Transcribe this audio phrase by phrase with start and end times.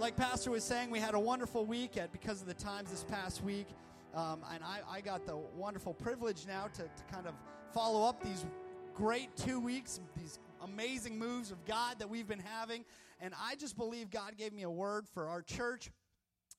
[0.00, 3.04] like Pastor was saying, we had a wonderful week at because of the times this
[3.04, 3.66] past week.
[4.14, 7.34] Um, and I, I, got the wonderful privilege now to, to kind of
[7.74, 8.46] follow up these
[8.94, 12.86] great two weeks, these amazing moves of God that we've been having.
[13.20, 15.90] And I just believe God gave me a word for our church.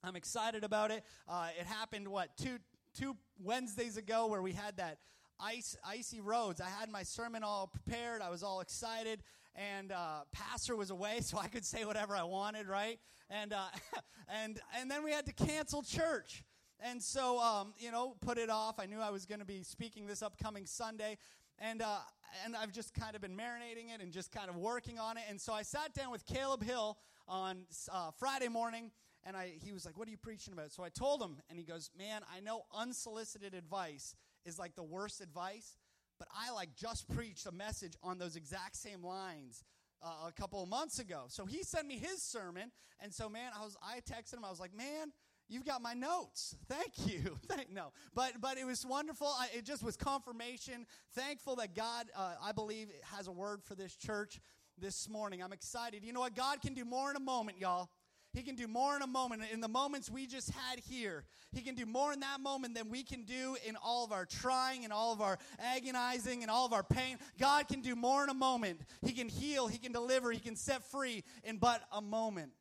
[0.03, 1.03] I'm excited about it.
[1.27, 2.59] Uh, it happened, what, two,
[2.95, 4.99] two Wednesdays ago where we had that
[5.39, 6.61] ice, icy roads.
[6.61, 8.21] I had my sermon all prepared.
[8.21, 9.23] I was all excited,
[9.55, 12.99] and uh, pastor was away, so I could say whatever I wanted, right?
[13.29, 13.65] And uh,
[14.43, 16.43] and and then we had to cancel church.
[16.83, 18.79] And so, um, you know, put it off.
[18.79, 21.17] I knew I was going to be speaking this upcoming Sunday,
[21.59, 21.99] and uh,
[22.43, 25.23] and I've just kind of been marinating it and just kind of working on it.
[25.29, 26.97] And so I sat down with Caleb Hill
[27.27, 28.89] on uh, Friday morning,
[29.23, 31.59] and I he was like, "What are you preaching about?" So I told him, and
[31.59, 35.77] he goes, "Man, I know unsolicited advice is like the worst advice,
[36.21, 39.63] but I like just preached a message on those exact same lines
[40.03, 41.23] uh, a couple of months ago.
[41.29, 44.45] So he sent me his sermon, and so man, I was I texted him.
[44.45, 45.11] I was like, man.
[45.49, 46.55] You've got my notes.
[46.69, 47.37] Thank you.
[47.69, 49.27] no, but but it was wonderful.
[49.27, 50.85] I, it just was confirmation.
[51.13, 54.39] Thankful that God, uh, I believe, has a word for this church
[54.77, 55.43] this morning.
[55.43, 56.05] I'm excited.
[56.05, 56.37] You know what?
[56.37, 57.89] God can do more in a moment, y'all.
[58.33, 59.41] He can do more in a moment.
[59.51, 62.89] In the moments we just had here, He can do more in that moment than
[62.89, 66.65] we can do in all of our trying and all of our agonizing and all
[66.65, 67.17] of our pain.
[67.39, 68.81] God can do more in a moment.
[69.01, 72.53] He can heal, He can deliver, He can set free in but a moment.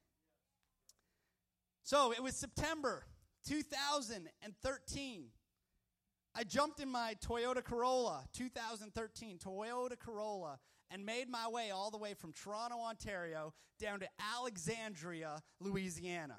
[1.85, 3.05] So it was September
[3.47, 5.25] 2013.
[6.35, 10.59] I jumped in my Toyota Corolla, 2013 Toyota Corolla,
[10.91, 16.39] and made my way all the way from Toronto, Ontario, down to Alexandria, Louisiana.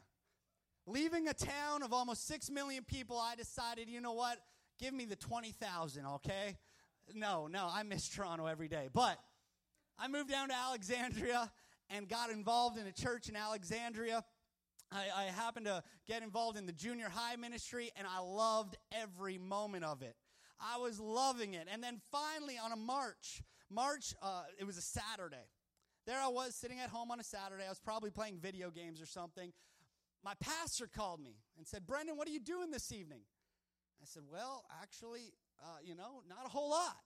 [0.87, 4.39] Leaving a town of almost 6 million people, I decided, you know what?
[4.79, 6.57] Give me the 20,000, okay?
[7.13, 8.89] No, no, I miss Toronto every day.
[8.91, 9.19] But
[9.97, 11.51] I moved down to Alexandria
[11.89, 14.23] and got involved in a church in Alexandria.
[14.91, 19.37] I, I, happened to get involved in the junior high ministry, and I loved every
[19.37, 20.15] moment of it.
[20.59, 21.67] I was loving it.
[21.71, 23.41] And then finally, on a March,
[23.71, 25.47] March, uh, it was a Saturday.
[26.05, 27.63] There I was sitting at home on a Saturday.
[27.65, 29.53] I was probably playing video games or something.
[30.23, 33.21] My pastor called me and said, Brendan, what are you doing this evening?
[34.01, 35.33] I said, Well, actually,
[35.63, 36.97] uh, you know, not a whole lot.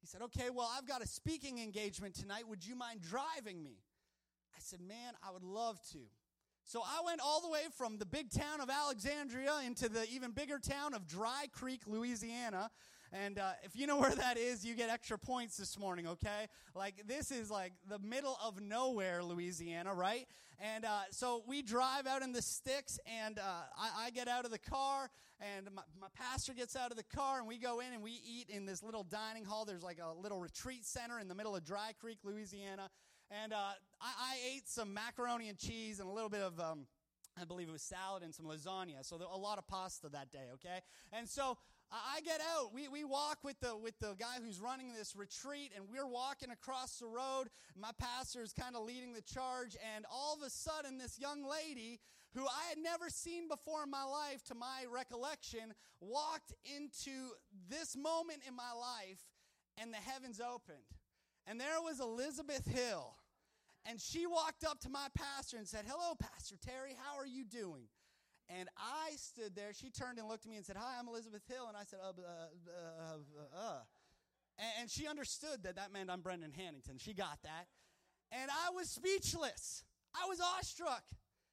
[0.00, 2.46] He said, Okay, well, I've got a speaking engagement tonight.
[2.48, 3.78] Would you mind driving me?
[4.54, 6.00] I said, Man, I would love to.
[6.66, 10.30] So I went all the way from the big town of Alexandria into the even
[10.30, 12.70] bigger town of Dry Creek, Louisiana.
[13.14, 16.48] And uh, if you know where that is, you get extra points this morning, okay?
[16.74, 20.26] Like, this is like the middle of nowhere, Louisiana, right?
[20.58, 23.42] And uh, so we drive out in the sticks, and uh,
[23.78, 25.10] I, I, get out of the car,
[25.40, 28.20] and my, my pastor gets out of the car, and we go in and we
[28.26, 29.64] eat in this little dining hall.
[29.64, 32.90] There's like a little retreat center in the middle of Dry Creek, Louisiana.
[33.30, 33.56] And uh,
[34.00, 36.86] I, I, ate some macaroni and cheese and a little bit of, um,
[37.40, 39.02] I believe it was salad and some lasagna.
[39.02, 40.80] So a lot of pasta that day, okay?
[41.12, 41.56] And so
[41.94, 42.74] I get out.
[42.74, 46.50] We, we walk with the, with the guy who's running this retreat, and we're walking
[46.50, 47.48] across the road.
[47.78, 51.44] My pastor is kind of leading the charge, and all of a sudden, this young
[51.48, 52.00] lady
[52.34, 57.30] who I had never seen before in my life, to my recollection, walked into
[57.68, 59.20] this moment in my life,
[59.78, 60.78] and the heavens opened.
[61.46, 63.14] And there was Elizabeth Hill.
[63.86, 67.44] And she walked up to my pastor and said, Hello, Pastor Terry, how are you
[67.44, 67.84] doing?
[68.48, 69.72] And I stood there.
[69.72, 71.66] She turned and looked at me and said, Hi, I'm Elizabeth Hill.
[71.68, 73.16] And I said, Uh, uh, uh,
[73.56, 73.58] uh.
[73.58, 73.80] uh.
[74.80, 76.98] And she understood that that meant I'm Brendan Hannington.
[76.98, 77.66] She got that.
[78.30, 79.84] And I was speechless.
[80.14, 81.02] I was awestruck.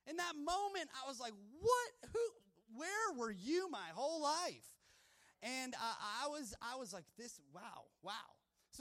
[0.07, 2.09] In that moment, I was like, What?
[2.13, 2.19] Who?
[2.77, 4.67] Where were you my whole life?
[5.43, 8.11] And I was, I was like, This, wow, wow.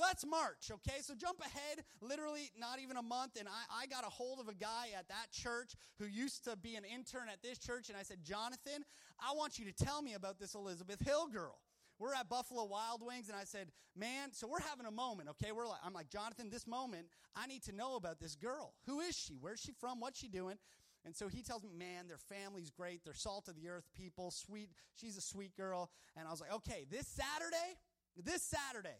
[0.00, 1.00] So that's March, okay?
[1.03, 4.49] So jump ahead, literally not even a month, and I, I got a hold of
[4.49, 7.99] a guy at that church who used to be an intern at this church, and
[7.99, 8.83] I said, Jonathan,
[9.21, 11.59] I want you to tell me about this Elizabeth Hill girl
[11.99, 15.53] we're at Buffalo Wild Wings, and I said, "Man, so we're having a moment, okay?
[15.53, 18.72] We're like, I'm like, Jonathan, this moment, I need to know about this girl.
[18.87, 19.34] Who is she?
[19.39, 20.00] Where's she from?
[20.00, 20.56] What's she doing?"
[21.05, 23.04] And so he tells me, "Man, their family's great.
[23.04, 24.30] They're salt of the earth people.
[24.30, 24.71] Sweet.
[24.95, 27.77] She's a sweet girl." And I was like, "Okay, this Saturday,
[28.16, 28.97] this Saturday,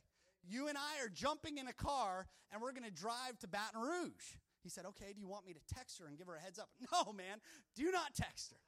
[0.47, 3.81] you and I are jumping in a car and we're going to drive to Baton
[3.81, 4.37] Rouge.
[4.63, 6.59] He said, Okay, do you want me to text her and give her a heads
[6.59, 6.69] up?
[6.93, 7.39] No, man,
[7.75, 8.61] do not text her.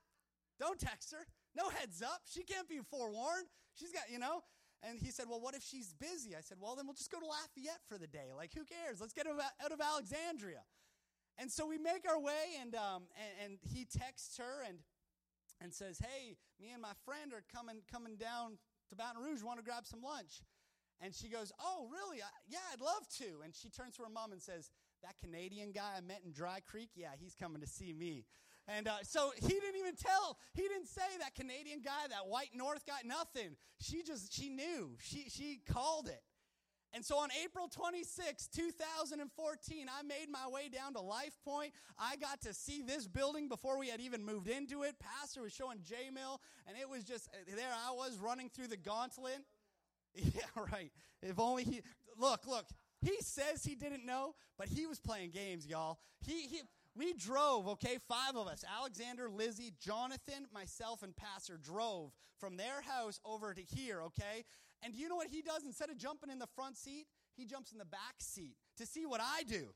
[0.59, 1.27] Don't text her.
[1.57, 2.23] No heads up.
[2.25, 3.49] She can't be forewarned.
[3.75, 4.43] She's got, you know.
[4.83, 6.35] And he said, Well, what if she's busy?
[6.37, 8.33] I said, Well, then we'll just go to Lafayette for the day.
[8.37, 9.01] Like, who cares?
[9.01, 10.63] Let's get out of Alexandria.
[11.39, 14.79] And so we make our way, and, um, and, and he texts her and,
[15.61, 18.59] and says, Hey, me and my friend are coming, coming down
[18.91, 19.43] to Baton Rouge.
[19.43, 20.43] Want to grab some lunch?
[21.03, 22.23] And she goes, Oh, really?
[22.23, 23.43] I, yeah, I'd love to.
[23.45, 24.71] And she turns to her mom and says,
[25.03, 28.25] That Canadian guy I met in Dry Creek, yeah, he's coming to see me.
[28.69, 30.39] And uh, so he didn't even tell.
[30.55, 33.57] He didn't say that Canadian guy, that white North guy, nothing.
[33.81, 34.97] She just, she knew.
[35.01, 36.23] She, she called it.
[36.95, 41.73] And so on April 26, 2014, I made my way down to Life Point.
[41.99, 44.97] I got to see this building before we had even moved into it.
[45.01, 48.77] Pastor was showing J Mill, and it was just there I was running through the
[48.77, 49.39] gauntlet.
[50.35, 50.93] Yeah, right.
[51.23, 51.81] If only he
[52.19, 52.67] look, look.
[53.01, 55.99] He says he didn't know, but he was playing games, y'all.
[56.25, 56.61] He he
[56.95, 58.65] we drove, okay, five of us.
[58.79, 64.45] Alexander, Lizzie, Jonathan, myself, and Pastor drove from their house over to here, okay?
[64.83, 65.65] And do you know what he does?
[65.65, 69.07] Instead of jumping in the front seat, he jumps in the back seat to see
[69.07, 69.69] what I do.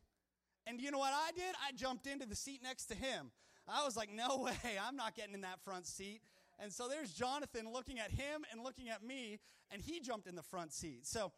[0.67, 1.55] And you know what I did?
[1.67, 3.31] I jumped into the seat next to him.
[3.69, 6.21] I was like, no way, I'm not getting in that front seat.
[6.59, 9.39] And so there's Jonathan looking at him and looking at me,
[9.71, 11.07] and he jumped in the front seat.
[11.07, 11.33] So,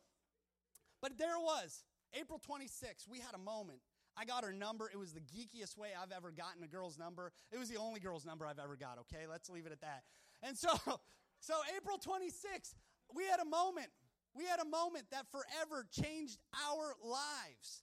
[1.02, 1.82] but there it was,
[2.18, 3.08] April 26th.
[3.08, 3.80] We had a moment.
[4.16, 4.90] I got her number.
[4.92, 7.32] It was the geekiest way I've ever gotten a girl's number.
[7.52, 9.26] It was the only girl's number I've ever got, okay?
[9.28, 10.02] Let's leave it at that.
[10.42, 10.70] And so,
[11.40, 12.74] so April 26th,
[13.14, 13.88] we had a moment.
[14.34, 16.38] We had a moment that forever changed
[16.68, 17.82] our lives.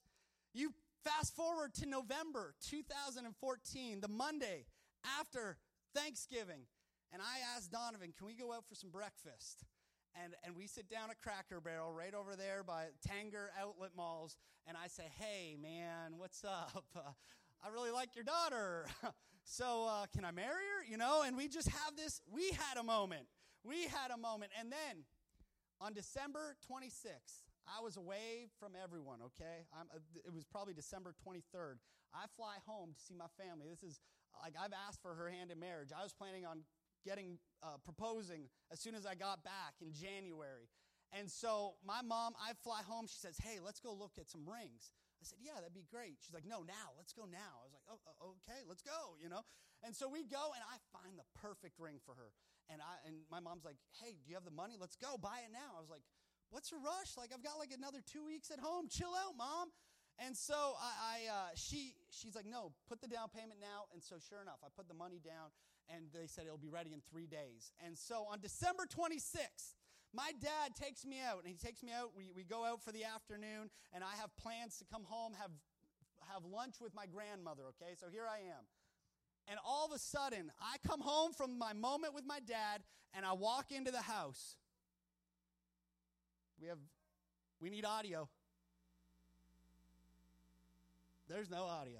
[0.53, 0.73] You
[1.03, 4.65] fast forward to November 2014, the Monday
[5.19, 5.57] after
[5.93, 6.61] Thanksgiving,
[7.15, 9.63] and I asked Donovan, can we go out for some breakfast?
[10.21, 14.35] And, and we sit down at Cracker Barrel right over there by Tanger Outlet Malls,
[14.67, 16.83] and I say, hey, man, what's up?
[16.93, 16.99] Uh,
[17.63, 18.87] I really like your daughter.
[19.45, 20.83] so uh, can I marry her?
[20.91, 23.27] You know, and we just have this, we had a moment.
[23.63, 24.51] We had a moment.
[24.59, 25.05] And then
[25.79, 29.67] on December 26th, I was away from everyone, okay?
[29.71, 31.79] Uh, it was probably December 23rd.
[32.13, 33.67] I fly home to see my family.
[33.71, 34.01] This is
[34.43, 35.91] like I've asked for her hand in marriage.
[35.97, 36.63] I was planning on
[37.05, 40.67] getting uh, proposing as soon as I got back in January.
[41.13, 43.05] And so my mom, I fly home.
[43.07, 44.91] She says, "Hey, let's go look at some rings."
[45.21, 46.97] I said, "Yeah, that'd be great." She's like, "No, now.
[46.97, 49.45] Let's go now." I was like, "Oh, okay, let's go." You know.
[49.85, 52.33] And so we go, and I find the perfect ring for her.
[52.67, 54.75] And I and my mom's like, "Hey, do you have the money?
[54.75, 56.03] Let's go buy it now." I was like,
[56.49, 57.15] "What's a rush?
[57.15, 58.89] Like I've got like another two weeks at home.
[58.89, 59.69] Chill out, mom."
[60.17, 64.01] And so I, I uh, she she's like, "No, put the down payment now." And
[64.01, 65.51] so sure enough, I put the money down,
[65.93, 67.71] and they said it'll be ready in three days.
[67.85, 69.75] And so on December 26th.
[70.13, 72.11] My dad takes me out, and he takes me out.
[72.15, 75.51] We, we go out for the afternoon, and I have plans to come home, have,
[76.31, 77.95] have lunch with my grandmother, okay?
[77.99, 78.63] So here I am.
[79.47, 82.81] And all of a sudden, I come home from my moment with my dad
[83.13, 84.55] and I walk into the house.
[86.59, 86.79] We have
[87.61, 88.27] we need audio.
[91.27, 91.99] There's no audio.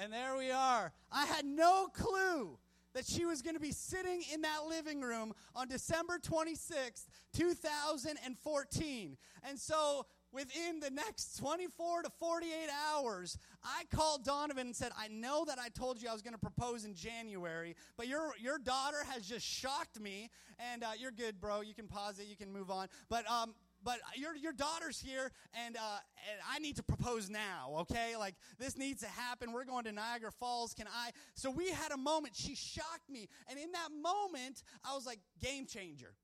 [0.00, 0.92] And there we are.
[1.10, 2.56] I had no clue
[2.94, 9.16] that she was going to be sitting in that living room on December 26th, 2014.
[9.48, 12.50] And so within the next 24 to 48
[12.92, 16.34] hours, I called Donovan and said, I know that I told you I was going
[16.34, 20.30] to propose in January, but your, your daughter has just shocked me.
[20.72, 21.60] And uh, you're good, bro.
[21.60, 22.86] You can pause it, you can move on.
[23.08, 25.30] But, um, but your, your daughter's here,
[25.66, 25.98] and, uh,
[26.30, 28.16] and I need to propose now, okay?
[28.16, 29.52] Like, this needs to happen.
[29.52, 30.74] We're going to Niagara Falls.
[30.74, 31.10] Can I?
[31.34, 32.34] So we had a moment.
[32.34, 33.28] She shocked me.
[33.48, 36.14] And in that moment, I was like, game changer.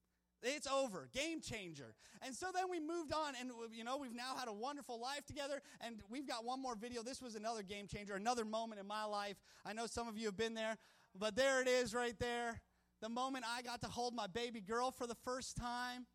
[0.42, 1.08] It's over.
[1.12, 1.94] Game changer.
[2.20, 5.24] And so then we moved on, and you know, we've now had a wonderful life
[5.24, 7.02] together, and we've got one more video.
[7.02, 9.36] This was another game changer, another moment in my life.
[9.64, 10.76] I know some of you have been there,
[11.18, 12.60] but there it is right there.
[13.00, 16.06] The moment I got to hold my baby girl for the first time,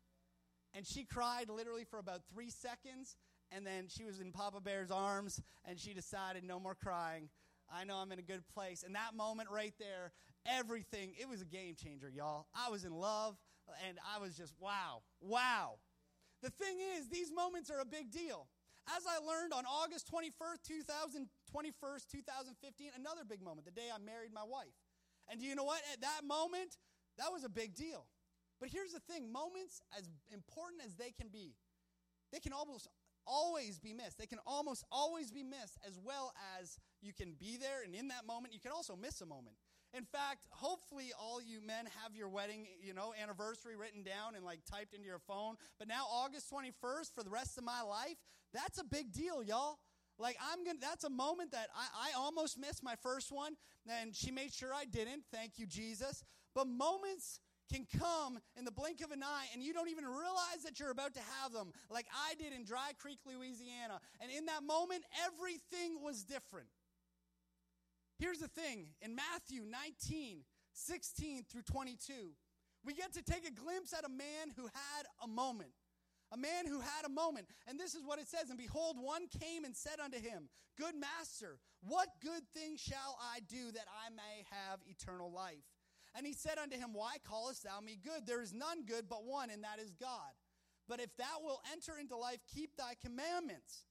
[0.74, 3.16] and she cried literally for about three seconds,
[3.50, 7.28] and then she was in Papa Bear's arms, and she decided no more crying.
[7.72, 8.82] I know I'm in a good place.
[8.82, 10.12] And that moment right there,
[10.46, 12.46] everything, it was a game changer, y'all.
[12.54, 13.36] I was in love
[13.86, 15.78] and I was just, wow, wow.
[16.42, 18.48] The thing is, these moments are a big deal.
[18.96, 23.98] As I learned on August 21st, 2000, 21st, 2015, another big moment, the day I
[23.98, 24.74] married my wife.
[25.30, 25.80] And do you know what?
[25.92, 26.78] At that moment,
[27.18, 28.06] that was a big deal.
[28.60, 31.54] But here's the thing moments, as important as they can be,
[32.32, 32.88] they can almost
[33.26, 34.18] always be missed.
[34.18, 38.08] They can almost always be missed, as well as you can be there, and in
[38.08, 39.56] that moment, you can also miss a moment.
[39.92, 44.44] In fact, hopefully all you men have your wedding, you know, anniversary written down and
[44.44, 45.56] like typed into your phone.
[45.78, 48.16] But now August 21st for the rest of my life,
[48.54, 49.78] that's a big deal, y'all.
[50.16, 53.54] Like I'm gonna that's a moment that I, I almost missed my first one,
[53.88, 55.24] and she made sure I didn't.
[55.32, 56.22] Thank you, Jesus.
[56.54, 57.40] But moments
[57.72, 60.90] can come in the blink of an eye and you don't even realize that you're
[60.90, 64.00] about to have them, like I did in Dry Creek, Louisiana.
[64.20, 66.68] And in that moment, everything was different.
[68.18, 72.12] Here's the thing in Matthew 19, 16 through 22,
[72.84, 75.70] we get to take a glimpse at a man who had a moment.
[76.32, 77.46] A man who had a moment.
[77.66, 80.48] And this is what it says And behold, one came and said unto him,
[80.78, 85.64] Good master, what good thing shall I do that I may have eternal life?
[86.16, 88.26] And he said unto him, Why callest thou me good?
[88.26, 90.32] There is none good but one, and that is God.
[90.88, 93.84] But if thou wilt enter into life, keep thy commandments.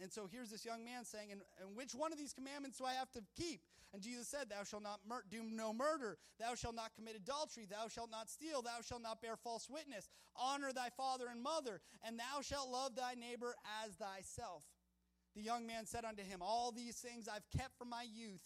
[0.00, 2.84] And so here's this young man saying, and, and which one of these commandments do
[2.84, 3.60] I have to keep?
[3.92, 6.16] And Jesus said, Thou shalt not mur- do no murder.
[6.38, 7.66] Thou shalt not commit adultery.
[7.68, 8.62] Thou shalt not steal.
[8.62, 10.08] Thou shalt not bear false witness.
[10.36, 11.80] Honor thy father and mother.
[12.04, 14.64] And thou shalt love thy neighbor as thyself.
[15.34, 18.42] The young man said unto him, All these things I've kept from my youth.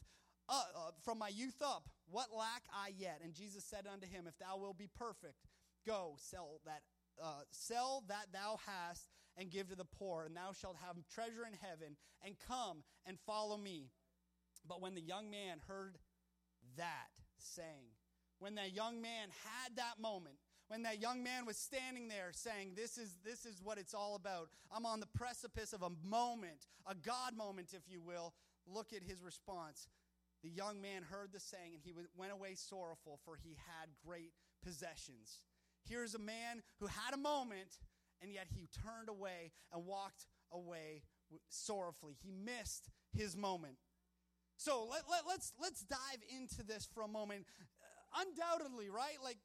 [0.48, 3.20] Uh, uh, from my youth up, what lack I yet?
[3.22, 5.46] And Jesus said unto him, If thou wilt be perfect,
[5.86, 6.82] go sell that
[7.22, 11.46] uh, sell that thou hast and give to the poor, and thou shalt have treasure
[11.46, 13.90] in heaven, and come and follow me.
[14.66, 15.98] But when the young man heard
[16.76, 17.92] that saying,
[18.38, 20.36] when that young man had that moment,
[20.68, 24.14] when that young man was standing there saying, This is, this is what it's all
[24.14, 24.48] about.
[24.74, 28.34] I'm on the precipice of a moment, a God moment, if you will.
[28.66, 29.88] Look at his response.
[30.44, 34.32] The young man heard the saying, and he went away sorrowful, for he had great
[34.62, 35.40] possessions.
[35.88, 37.78] Here's a man who had a moment,
[38.20, 41.02] and yet he turned away and walked away
[41.48, 42.14] sorrowfully.
[42.22, 43.76] He missed his moment.
[44.58, 47.46] So let, let, let's, let's dive into this for a moment.
[47.80, 49.16] Uh, undoubtedly, right?
[49.24, 49.38] Like,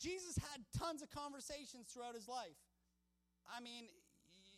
[0.00, 2.58] Jesus had tons of conversations throughout his life.
[3.50, 3.86] I mean,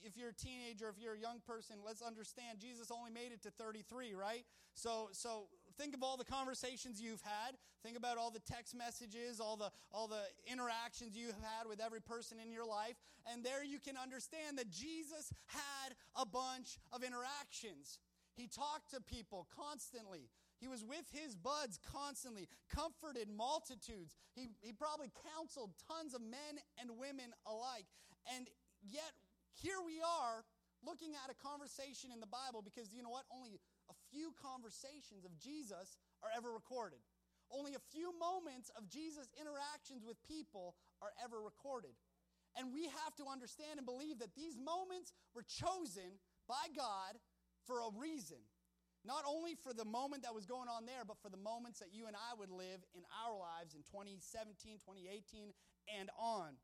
[0.04, 3.42] if you're a teenager, if you're a young person, let's understand Jesus only made it
[3.42, 4.44] to 33, right?
[4.74, 7.56] So, so think of all the conversations you've had.
[7.82, 12.00] Think about all the text messages, all the, all the interactions you've had with every
[12.00, 12.96] person in your life.
[13.30, 17.98] And there you can understand that Jesus had a bunch of interactions.
[18.34, 20.28] He talked to people constantly.
[20.58, 24.16] He was with his buds constantly, comforted multitudes.
[24.34, 27.86] He, he probably counseled tons of men and women alike.
[28.34, 28.48] And
[28.82, 29.12] yet,
[29.52, 30.44] here we are
[30.84, 33.24] looking at a conversation in the Bible because you know what?
[33.32, 33.60] Only
[34.16, 37.04] few conversations of Jesus are ever recorded.
[37.52, 41.92] Only a few moments of Jesus' interactions with people are ever recorded.
[42.56, 46.16] And we have to understand and believe that these moments were chosen
[46.48, 47.20] by God
[47.68, 48.40] for a reason.
[49.04, 51.92] Not only for the moment that was going on there, but for the moments that
[51.92, 55.52] you and I would live in our lives in 2017, 2018,
[56.00, 56.58] and on.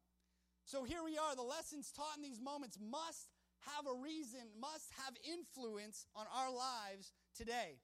[0.65, 1.37] So here we are.
[1.37, 3.31] The lessons taught in these moments must
[3.71, 7.81] have a reason, must have influence on our lives today.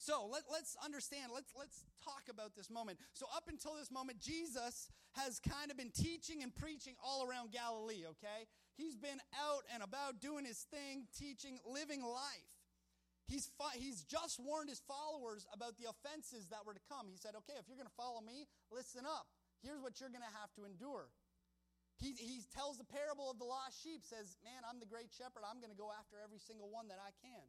[0.00, 2.96] So let, us understand, let's, let's talk about this moment.
[3.12, 7.52] So, up until this moment, Jesus has kind of been teaching and preaching all around
[7.52, 8.48] Galilee, okay?
[8.80, 12.48] He's been out and about doing his thing, teaching, living life.
[13.28, 17.06] He's, he's just warned his followers about the offenses that were to come.
[17.06, 19.28] He said, okay, if you're going to follow me, listen up.
[19.60, 21.12] Here's what you're going to have to endure.
[22.00, 25.44] He, he tells the parable of the lost sheep, says, Man, I'm the great shepherd.
[25.44, 27.44] I'm going to go after every single one that I can.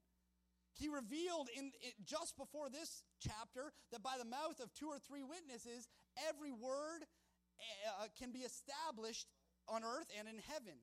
[0.73, 4.99] He revealed in, in, just before this chapter that by the mouth of two or
[4.99, 5.87] three witnesses,
[6.29, 7.03] every word
[7.99, 9.27] uh, can be established
[9.67, 10.79] on earth and in heaven.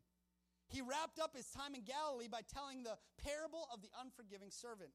[0.69, 4.93] He wrapped up his time in Galilee by telling the parable of the unforgiving servant.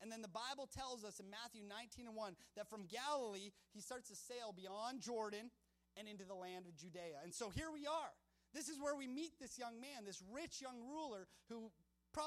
[0.00, 3.80] And then the Bible tells us in Matthew 19 and 1 that from Galilee he
[3.80, 5.50] starts to sail beyond Jordan
[5.96, 7.24] and into the land of Judea.
[7.24, 8.12] And so here we are.
[8.54, 11.65] This is where we meet this young man, this rich young ruler who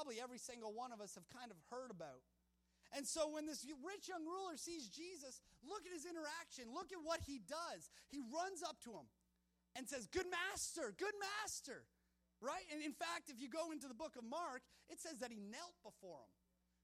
[0.00, 2.24] probably every single one of us have kind of heard about.
[2.96, 6.72] And so when this rich young ruler sees Jesus, look at his interaction.
[6.72, 7.92] Look at what he does.
[8.08, 9.04] He runs up to him
[9.76, 11.84] and says, Good master, good master.
[12.40, 12.64] Right?
[12.72, 15.36] And in fact, if you go into the book of Mark, it says that he
[15.36, 16.32] knelt before him.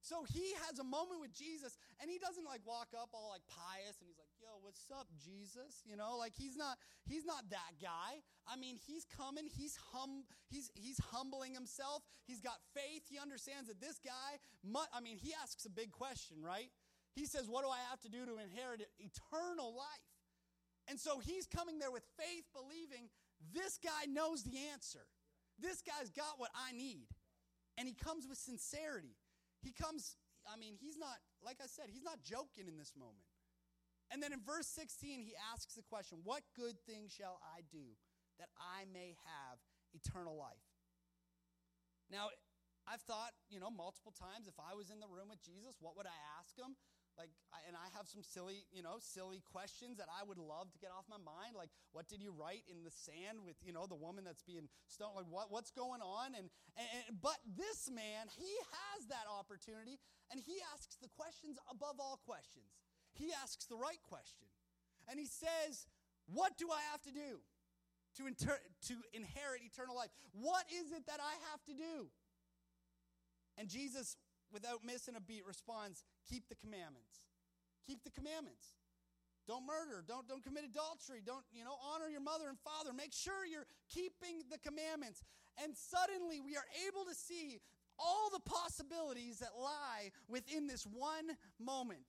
[0.05, 3.43] So he has a moment with Jesus, and he doesn't like walk up all like
[3.49, 4.26] pious, and he's like,
[4.57, 8.23] "Yo, what's up, Jesus?" You know, like he's not he's not that guy.
[8.47, 9.47] I mean, he's coming.
[9.47, 12.03] He's hum he's he's humbling himself.
[12.25, 13.03] He's got faith.
[13.09, 14.39] He understands that this guy.
[14.65, 16.71] Mu- I mean, he asks a big question, right?
[17.15, 20.09] He says, "What do I have to do to inherit eternal life?"
[20.89, 23.11] And so he's coming there with faith, believing
[23.53, 25.07] this guy knows the answer.
[25.59, 27.09] This guy's got what I need,
[27.77, 29.17] and he comes with sincerity.
[29.63, 33.25] He comes, I mean, he's not, like I said, he's not joking in this moment.
[34.11, 37.99] And then in verse 16, he asks the question, What good thing shall I do
[38.39, 39.59] that I may have
[39.95, 40.67] eternal life?
[42.11, 42.31] Now,
[42.87, 45.99] I've thought, you know, multiple times if I was in the room with Jesus, what
[45.99, 46.79] would I ask him?
[47.19, 47.33] like
[47.67, 50.93] and i have some silly you know silly questions that i would love to get
[50.93, 53.97] off my mind like what did you write in the sand with you know the
[53.97, 58.29] woman that's being stoned like what, what's going on and, and, and but this man
[58.29, 59.97] he has that opportunity
[60.31, 62.86] and he asks the questions above all questions
[63.19, 64.49] he asks the right question
[65.11, 65.87] and he says
[66.33, 67.41] what do i have to do
[68.17, 70.11] to, inter- to inherit eternal life.
[70.33, 72.09] What is it that I have to do?
[73.59, 74.17] And Jesus,
[74.53, 77.25] without missing a beat, responds, Keep the commandments.
[77.87, 78.77] Keep the commandments.
[79.47, 80.03] Don't murder.
[80.07, 81.23] Don't, don't commit adultery.
[81.25, 82.93] Don't, you know, honor your mother and father.
[82.93, 85.23] Make sure you're keeping the commandments.
[85.63, 87.61] And suddenly we are able to see
[87.99, 91.31] all the possibilities that lie within this one
[91.63, 92.05] moment.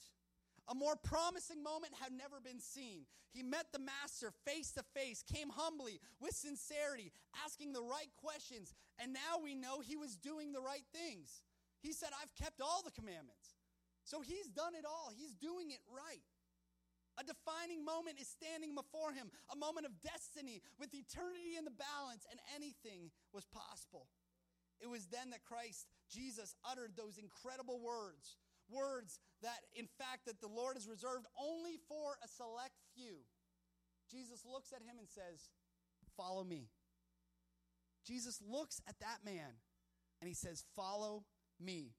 [0.69, 3.05] A more promising moment had never been seen.
[3.31, 7.11] He met the master face to face, came humbly with sincerity,
[7.45, 11.41] asking the right questions, and now we know he was doing the right things.
[11.79, 13.55] He said, I've kept all the commandments.
[14.03, 16.23] So he's done it all, he's doing it right.
[17.19, 21.73] A defining moment is standing before him, a moment of destiny with eternity in the
[21.73, 24.07] balance, and anything was possible.
[24.79, 28.37] It was then that Christ, Jesus, uttered those incredible words
[28.69, 33.23] words that, in fact, that the Lord has reserved only for a select few.
[34.11, 35.49] Jesus looks at him and says,
[36.15, 36.69] Follow me.
[38.05, 39.59] Jesus looks at that man
[40.21, 41.25] and he says, Follow
[41.59, 41.91] me.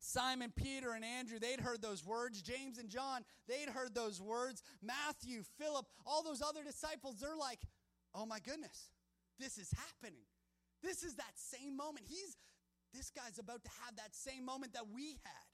[0.00, 2.40] Simon, Peter, and Andrew, they'd heard those words.
[2.40, 4.62] James and John, they'd heard those words.
[4.82, 7.60] Matthew, Philip, all those other disciples, they're like,
[8.14, 8.88] oh my goodness,
[9.38, 10.24] this is happening.
[10.82, 12.06] This is that same moment.
[12.08, 12.36] He's,
[12.94, 15.46] this guy's about to have that same moment that we had.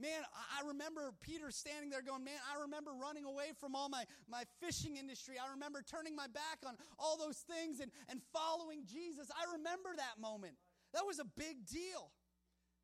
[0.00, 4.04] Man, I remember Peter standing there going, Man, I remember running away from all my,
[4.26, 5.36] my fishing industry.
[5.36, 9.28] I remember turning my back on all those things and, and following Jesus.
[9.30, 10.56] I remember that moment.
[10.94, 12.10] That was a big deal.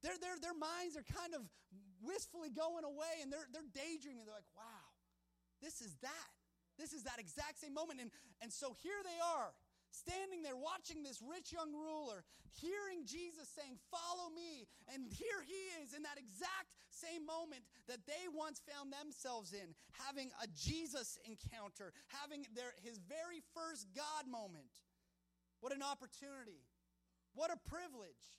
[0.03, 1.43] Their, their, their minds are kind of
[2.05, 4.23] wistfully going away and they're, they're daydreaming.
[4.23, 4.87] They're like, wow,
[5.59, 6.31] this is that.
[6.79, 7.99] This is that exact same moment.
[8.01, 9.51] And, and so here they are
[9.91, 14.67] standing there watching this rich young ruler, hearing Jesus saying, Follow me.
[14.93, 19.75] And here he is in that exact same moment that they once found themselves in,
[20.07, 24.83] having a Jesus encounter, having their, his very first God moment.
[25.61, 26.63] What an opportunity.
[27.35, 28.39] What a privilege.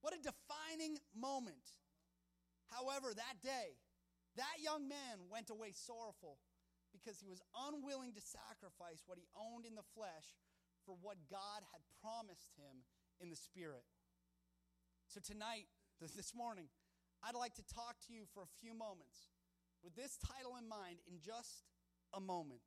[0.00, 1.78] What a defining moment.
[2.70, 3.78] However, that day,
[4.36, 6.38] that young man went away sorrowful
[6.92, 10.36] because he was unwilling to sacrifice what he owned in the flesh
[10.84, 12.84] for what God had promised him
[13.20, 13.84] in the Spirit.
[15.06, 15.66] So, tonight,
[16.00, 16.66] this morning,
[17.22, 19.30] I'd like to talk to you for a few moments
[19.82, 21.66] with this title in mind in just
[22.14, 22.62] a moment.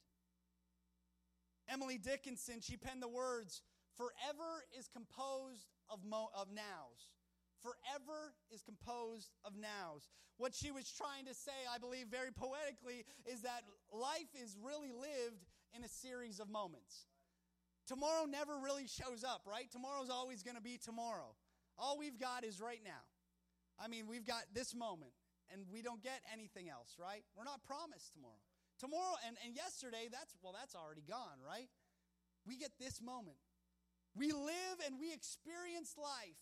[1.68, 3.62] Emily Dickinson, she penned the words,
[3.98, 7.16] Forever is composed of, mo- of nows.
[7.62, 10.10] Forever is composed of nows.
[10.38, 14.92] What she was trying to say, I believe very poetically, is that life is really
[14.92, 17.08] lived in a series of moments.
[17.88, 19.70] Tomorrow never really shows up, right?
[19.72, 21.36] Tomorrow's always going to be tomorrow.
[21.78, 23.06] All we've got is right now.
[23.80, 25.12] I mean, we've got this moment,
[25.52, 27.24] and we don't get anything else, right?
[27.36, 28.42] We're not promised tomorrow.
[28.80, 31.70] Tomorrow and, and yesterday, that's, well, that's already gone, right?
[32.48, 33.38] We get this moment.
[34.16, 36.40] We live and we experience life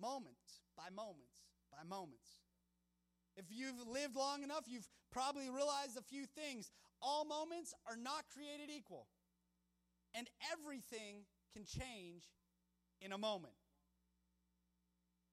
[0.00, 1.34] moments by moments
[1.70, 2.42] by moments.
[3.36, 6.70] If you've lived long enough, you've probably realized a few things.
[7.02, 9.06] All moments are not created equal
[10.14, 12.24] and everything can change
[13.00, 13.54] in a moment.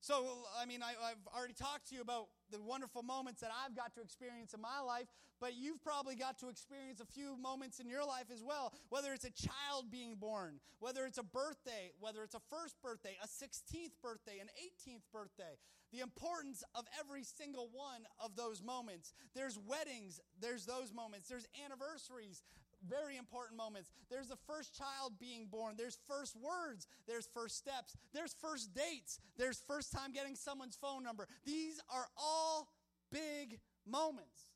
[0.01, 0.25] So,
[0.59, 3.93] I mean, I, have already talked to you about the wonderful moments that I've got
[3.93, 5.05] to experience in my life,
[5.39, 8.73] but you've probably got to experience a few moments in your life as well.
[8.89, 13.15] Whether it's a child being born, whether it's a birthday, whether it's a first birthday,
[13.23, 15.53] a 16th birthday, an 18th birthday.
[15.93, 19.13] The importance of every single one of those moments.
[19.35, 22.41] There's weddings, there's those moments, there's anniversaries,
[22.87, 23.89] very important moments.
[24.09, 25.75] There's the first child being born.
[25.77, 26.87] There's first words.
[27.07, 27.95] There's first steps.
[28.13, 29.19] There's first dates.
[29.37, 31.27] There's first time getting someone's phone number.
[31.45, 32.69] These are all
[33.11, 34.47] big moments.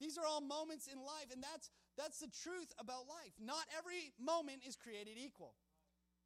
[0.00, 3.36] These are all moments in life, and that's, that's the truth about life.
[3.36, 5.52] Not every moment is created equal.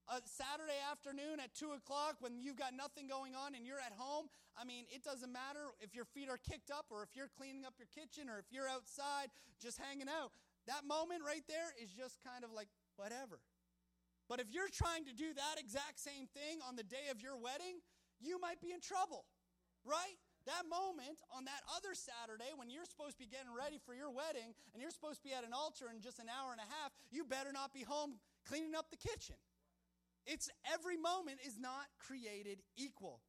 [0.06, 3.96] A Saturday afternoon at 2 o'clock when you've got nothing going on and you're at
[3.96, 7.32] home, I mean, it doesn't matter if your feet are kicked up or if you're
[7.32, 10.30] cleaning up your kitchen or if you're outside just hanging out.
[10.66, 13.40] That moment right there is just kind of like whatever.
[14.28, 17.36] But if you're trying to do that exact same thing on the day of your
[17.36, 17.84] wedding,
[18.20, 19.28] you might be in trouble,
[19.84, 20.16] right?
[20.48, 24.12] That moment on that other Saturday when you're supposed to be getting ready for your
[24.12, 26.68] wedding and you're supposed to be at an altar in just an hour and a
[26.80, 29.36] half, you better not be home cleaning up the kitchen.
[30.24, 33.20] It's every moment is not created equal.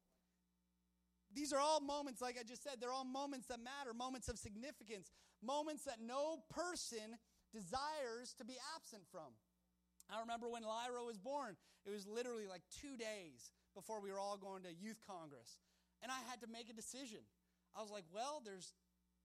[1.34, 4.38] These are all moments, like I just said, they're all moments that matter, moments of
[4.38, 5.10] significance,
[5.46, 7.14] moments that no person
[7.54, 9.30] desires to be absent from.
[10.10, 11.56] I remember when Lyra was born,
[11.86, 15.58] it was literally like two days before we were all going to youth congress.
[16.02, 17.22] And I had to make a decision.
[17.74, 18.74] I was like, well, there's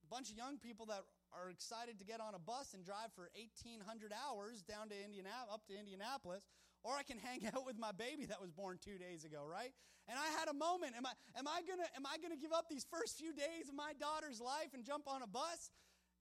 [0.01, 3.13] a bunch of young people that are excited to get on a bus and drive
[3.15, 6.43] for 1,800 hours down to Indianapolis, up to Indianapolis,
[6.83, 9.71] or I can hang out with my baby that was born two days ago, right?
[10.09, 10.97] And I had a moment.
[10.97, 13.75] Am I, am I gonna am I gonna give up these first few days of
[13.75, 15.69] my daughter's life and jump on a bus?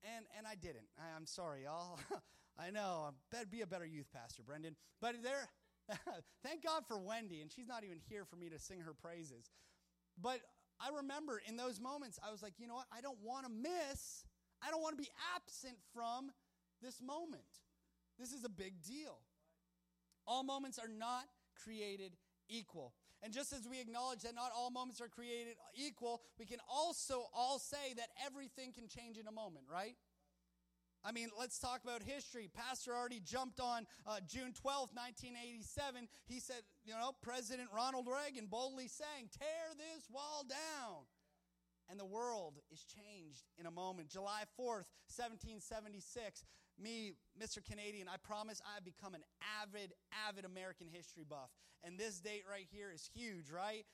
[0.04, 0.88] And and I didn't.
[0.98, 1.98] I, am sorry, y'all.
[2.58, 3.08] I know.
[3.08, 4.76] I better be a better youth pastor, Brendan.
[5.00, 5.48] But there,
[6.44, 9.50] thank God for Wendy, and she's not even here for me to sing her praises.
[10.20, 10.40] But
[10.80, 12.86] I remember in those moments, I was like, you know what?
[12.96, 14.24] I don't want to miss.
[14.62, 16.30] I don't want to be absent from
[16.82, 17.42] this moment.
[18.18, 19.18] This is a big deal.
[20.26, 21.24] All moments are not
[21.62, 22.12] created
[22.48, 22.94] equal.
[23.22, 27.26] And just as we acknowledge that not all moments are created equal, we can also
[27.34, 29.96] all say that everything can change in a moment, right?
[31.04, 32.50] I mean, let's talk about history.
[32.52, 36.08] Pastor already jumped on uh, June 12th, 1987.
[36.26, 41.04] He said, you know, President Ronald Reagan boldly saying, tear this wall down.
[41.90, 44.08] And the world is changed in a moment.
[44.08, 46.44] July 4th, 1776,
[46.78, 47.58] me, Mr.
[47.64, 49.24] Canadian, I promise I've become an
[49.60, 49.92] avid,
[50.28, 51.50] avid American history buff.
[51.82, 53.84] And this date right here is huge, right?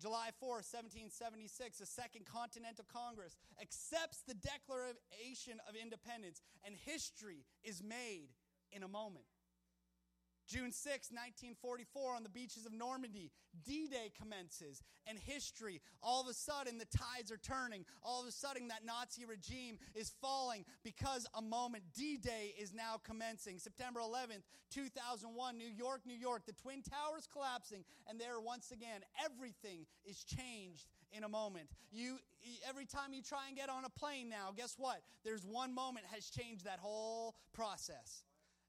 [0.00, 7.82] July 4th, 1776, the Second Continental Congress accepts the Declaration of Independence, and history is
[7.82, 8.30] made
[8.72, 9.26] in a moment.
[10.46, 13.30] June 6, 1944, on the beaches of Normandy,
[13.64, 17.84] D Day commences, and history, all of a sudden, the tides are turning.
[18.02, 22.72] All of a sudden, that Nazi regime is falling because a moment, D Day is
[22.72, 23.58] now commencing.
[23.58, 29.02] September 11th, 2001, New York, New York, the Twin Towers collapsing, and there once again,
[29.24, 31.68] everything is changed in a moment.
[31.90, 32.18] You
[32.68, 35.02] every time you try and get on a plane now, guess what?
[35.24, 38.24] There's one moment has changed that whole process.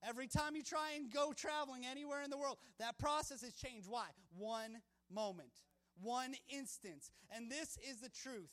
[0.08, 3.88] Every time you try and go traveling anywhere in the world, that process has changed.
[3.89, 4.08] Why?
[4.38, 5.62] One moment,
[6.02, 7.12] one instance.
[7.36, 8.52] And this is the truth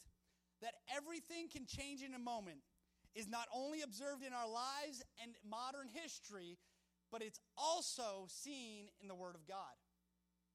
[0.62, 2.60] that everything can change in a moment
[3.14, 6.58] is not only observed in our lives and modern history,
[7.10, 9.74] but it's also seen in the Word of God.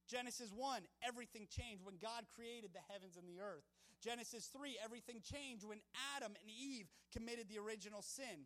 [0.08, 3.66] Genesis 1, everything changed when God created the heavens and the earth.
[4.04, 5.80] Genesis 3, everything changed when
[6.16, 8.46] Adam and Eve committed the original sin.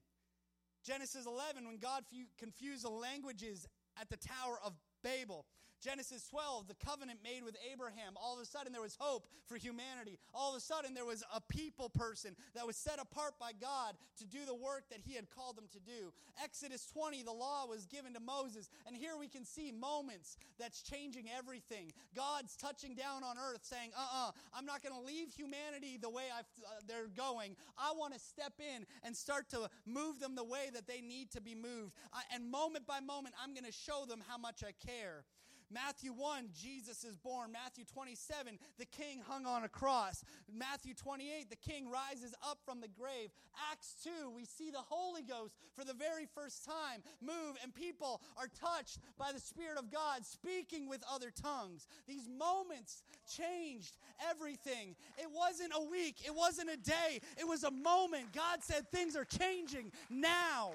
[0.86, 2.04] Genesis 11, when God
[2.38, 3.68] confused the languages
[4.00, 5.46] at the Tower of Babel.
[5.82, 8.14] Genesis 12, the covenant made with Abraham.
[8.22, 10.20] All of a sudden, there was hope for humanity.
[10.34, 13.96] All of a sudden, there was a people person that was set apart by God
[14.20, 16.12] to do the work that he had called them to do.
[16.44, 18.70] Exodus 20, the law was given to Moses.
[18.86, 21.92] And here we can see moments that's changing everything.
[22.16, 25.32] God's touching down on earth saying, uh uh-uh, uh, i am not going to leave
[25.32, 26.44] humanity the way uh,
[26.88, 27.56] they're going.
[27.78, 31.32] I want to step in and start to move them the way that they need
[31.32, 31.94] to be moved.
[32.14, 35.24] Uh, and moment by moment, I'm going to show them how much I care.
[35.72, 37.52] Matthew 1, Jesus is born.
[37.52, 40.24] Matthew 27, the king hung on a cross.
[40.52, 43.30] Matthew 28, the king rises up from the grave.
[43.72, 48.22] Acts 2, we see the Holy Ghost for the very first time move, and people
[48.38, 51.88] are touched by the Spirit of God speaking with other tongues.
[52.08, 53.98] These moments changed
[54.30, 54.96] everything.
[55.18, 58.34] It wasn't a week, it wasn't a day, it was a moment.
[58.34, 60.72] God said things are changing now.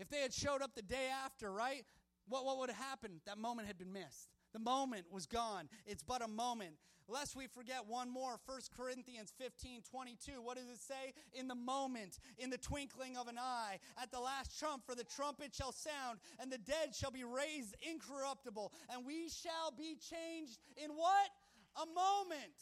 [0.00, 1.84] If they had showed up the day after, right?
[2.26, 3.20] What, what would have happened?
[3.26, 4.30] That moment had been missed.
[4.54, 5.68] The moment was gone.
[5.86, 6.76] It's but a moment.
[7.06, 10.40] Lest we forget one more, 1 Corinthians 15 22.
[10.40, 11.12] What does it say?
[11.34, 15.04] In the moment, in the twinkling of an eye, at the last trump, for the
[15.04, 20.60] trumpet shall sound, and the dead shall be raised incorruptible, and we shall be changed
[20.82, 21.30] in what?
[21.76, 22.58] A moment.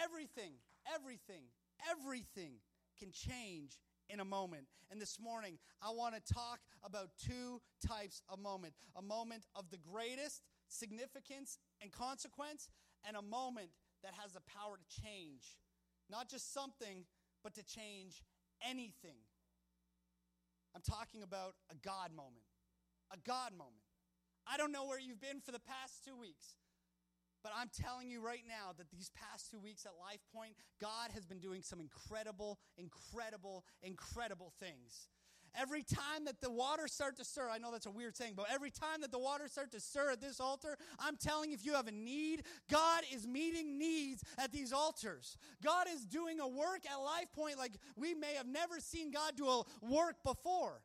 [0.00, 0.52] Everything,
[0.94, 1.42] everything,
[1.90, 2.52] everything
[2.98, 3.78] can change
[4.12, 4.64] in a moment.
[4.90, 9.70] And this morning, I want to talk about two types of moment a moment of
[9.70, 12.68] the greatest significance and consequence,
[13.06, 13.70] and a moment
[14.02, 15.58] that has the power to change
[16.10, 17.04] not just something,
[17.42, 18.22] but to change
[18.68, 19.22] anything.
[20.74, 22.44] I'm talking about a God moment.
[23.12, 23.86] A God moment.
[24.46, 26.54] I don't know where you've been for the past two weeks.
[27.42, 31.10] But I'm telling you right now that these past two weeks at Life Point, God
[31.14, 35.08] has been doing some incredible, incredible, incredible things.
[35.58, 38.46] Every time that the waters start to stir, I know that's a weird saying, but
[38.52, 41.66] every time that the waters start to stir at this altar, I'm telling you, if
[41.66, 45.36] you have a need, God is meeting needs at these altars.
[45.62, 49.32] God is doing a work at Life Point like we may have never seen God
[49.36, 50.82] do a work before.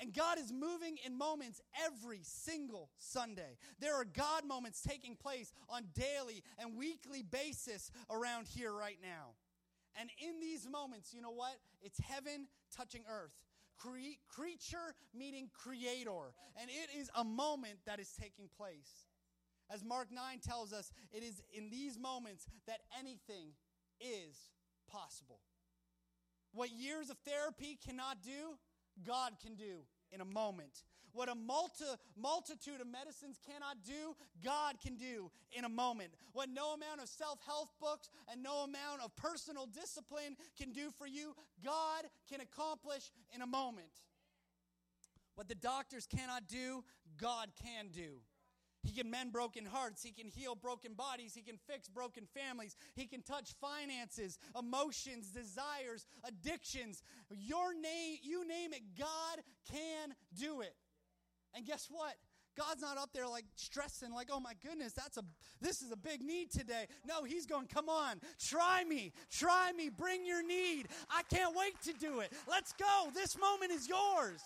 [0.00, 3.56] And God is moving in moments every single Sunday.
[3.80, 9.34] There are God moments taking place on daily and weekly basis around here right now.
[9.98, 11.56] And in these moments, you know what?
[11.82, 13.44] It's heaven touching earth.
[13.78, 16.32] Cre- creature meeting creator.
[16.60, 19.06] And it is a moment that is taking place.
[19.70, 23.52] As Mark 9 tells us, it is in these moments that anything
[24.00, 24.50] is
[24.90, 25.40] possible.
[26.52, 28.58] What years of therapy cannot do,
[29.06, 30.84] God can do in a moment.
[31.12, 31.84] What a multi,
[32.16, 36.10] multitude of medicines cannot do, God can do in a moment.
[36.32, 40.90] What no amount of self help books and no amount of personal discipline can do
[40.96, 43.92] for you, God can accomplish in a moment.
[45.34, 46.84] What the doctors cannot do,
[47.20, 48.20] God can do.
[48.82, 50.02] He can mend broken hearts.
[50.02, 51.34] He can heal broken bodies.
[51.34, 52.76] He can fix broken families.
[52.94, 57.02] He can touch finances, emotions, desires, addictions.
[57.30, 60.74] Your name, you name it, God can do it.
[61.54, 62.14] And guess what?
[62.56, 65.24] God's not up there like stressing, like, oh my goodness, that's a
[65.60, 66.86] this is a big need today.
[67.06, 70.88] No, he's going, come on, try me, try me, bring your need.
[71.10, 72.32] I can't wait to do it.
[72.46, 73.10] Let's go.
[73.14, 74.42] This moment is yours.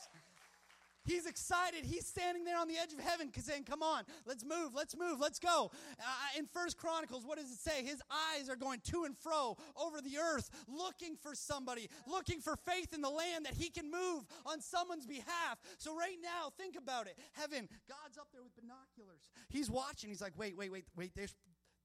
[1.06, 1.84] He's excited.
[1.84, 5.20] He's standing there on the edge of heaven saying, Come on, let's move, let's move,
[5.20, 5.70] let's go.
[6.00, 7.84] Uh, in First Chronicles, what does it say?
[7.84, 12.56] His eyes are going to and fro over the earth, looking for somebody, looking for
[12.56, 15.58] faith in the land that he can move on someone's behalf.
[15.78, 17.16] So, right now, think about it.
[17.32, 19.30] Heaven, God's up there with binoculars.
[19.48, 20.10] He's watching.
[20.10, 21.34] He's like, Wait, wait, wait, wait, there's,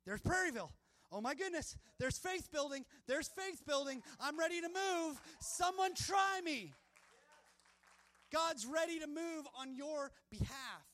[0.06, 0.72] there's Prairieville.
[1.14, 2.86] Oh my goodness, there's faith building.
[3.06, 4.02] There's faith building.
[4.20, 5.20] I'm ready to move.
[5.42, 6.74] Someone try me.
[8.32, 10.86] God's ready to move on your behalf.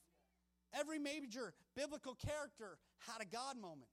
[0.73, 3.89] Every major biblical character had a God moment.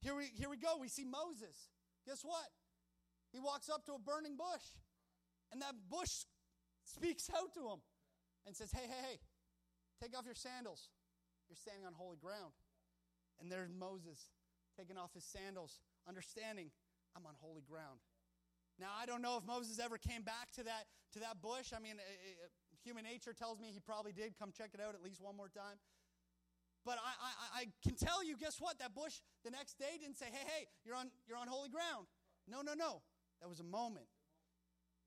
[0.00, 0.76] Here we, here we go.
[0.80, 1.68] We see Moses.
[2.06, 2.48] Guess what?
[3.32, 4.62] He walks up to a burning bush,
[5.52, 6.24] and that bush
[6.84, 7.80] speaks out to him
[8.46, 9.18] and says, Hey, hey, hey,
[10.02, 10.88] take off your sandals.
[11.48, 12.52] You're standing on holy ground.
[13.40, 14.30] And there's Moses
[14.78, 16.70] taking off his sandals, understanding,
[17.16, 18.00] I'm on holy ground.
[18.78, 21.70] Now, I don't know if Moses ever came back to that, to that bush.
[21.74, 22.48] I mean, uh,
[22.82, 24.34] human nature tells me he probably did.
[24.38, 25.78] Come check it out at least one more time.
[26.84, 28.78] But I, I, I can tell you, guess what?
[28.78, 32.06] That bush the next day didn't say, hey, hey, you're on, you're on holy ground.
[32.46, 33.00] No, no, no.
[33.40, 34.06] That was a moment.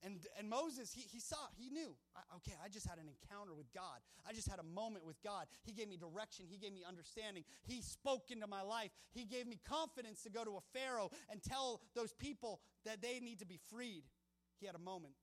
[0.03, 1.95] And, and Moses, he, he saw, he knew,
[2.37, 3.99] okay, I just had an encounter with God.
[4.27, 5.47] I just had a moment with God.
[5.63, 6.45] He gave me direction.
[6.47, 7.43] He gave me understanding.
[7.63, 8.91] He spoke into my life.
[9.11, 13.19] He gave me confidence to go to a Pharaoh and tell those people that they
[13.19, 14.03] need to be freed.
[14.59, 15.13] He had a moment.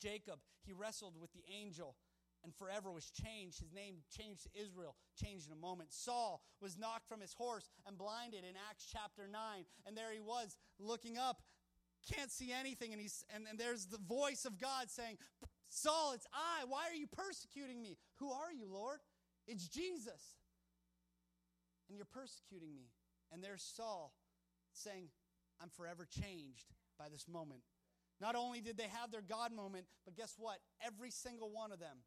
[0.00, 1.96] Jacob, he wrestled with the angel
[2.44, 3.60] and forever was changed.
[3.60, 5.92] His name changed to Israel, changed in a moment.
[5.92, 9.64] Saul was knocked from his horse and blinded in Acts chapter 9.
[9.86, 11.42] And there he was looking up
[12.10, 12.92] can't see anything.
[12.92, 15.18] And, he's, and, and there's the voice of God saying,
[15.68, 16.64] Saul, it's I.
[16.66, 17.96] Why are you persecuting me?
[18.16, 18.98] Who are you, Lord?
[19.46, 20.36] It's Jesus.
[21.88, 22.90] And you're persecuting me.
[23.32, 24.12] And there's Saul
[24.72, 25.08] saying,
[25.60, 26.66] I'm forever changed
[26.98, 27.62] by this moment.
[28.20, 30.58] Not only did they have their God moment, but guess what?
[30.84, 31.98] Every single one of them